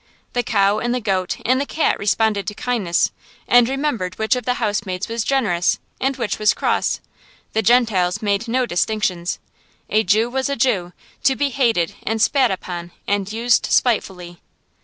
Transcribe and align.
The 0.33 0.41
cow 0.41 0.79
and 0.79 0.95
the 0.95 0.99
goat 0.99 1.37
and 1.45 1.61
the 1.61 1.65
cat 1.67 1.99
responded 1.99 2.47
to 2.47 2.55
kindness, 2.55 3.11
and 3.47 3.69
remembered 3.69 4.17
which 4.17 4.35
of 4.35 4.45
the 4.45 4.55
housemaids 4.55 5.07
was 5.07 5.23
generous 5.23 5.77
and 5.99 6.17
which 6.17 6.39
was 6.39 6.55
cross. 6.55 6.99
The 7.53 7.61
Gentiles 7.61 8.19
made 8.19 8.47
no 8.47 8.65
distinctions. 8.65 9.37
A 9.91 10.01
Jew 10.03 10.27
was 10.27 10.49
a 10.49 10.55
Jew, 10.55 10.93
to 11.21 11.35
be 11.35 11.49
hated 11.51 11.93
and 12.01 12.19
spat 12.19 12.49
upon 12.49 12.89
and 13.07 13.31
used 13.31 13.67
spitefully. 13.67 14.39